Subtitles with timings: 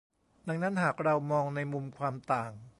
[0.47, 2.51] ดังนั้นหากเรามองในมุมความต่าง